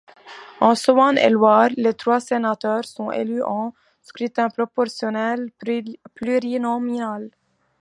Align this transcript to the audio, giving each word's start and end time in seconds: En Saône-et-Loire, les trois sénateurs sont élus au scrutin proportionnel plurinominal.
En 0.61 0.73
Saône-et-Loire, 0.73 1.69
les 1.77 1.93
trois 1.93 2.19
sénateurs 2.19 2.83
sont 2.85 3.11
élus 3.11 3.43
au 3.43 3.71
scrutin 4.01 4.49
proportionnel 4.49 5.51
plurinominal. 6.15 7.29